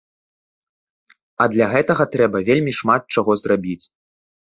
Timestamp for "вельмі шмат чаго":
2.51-3.41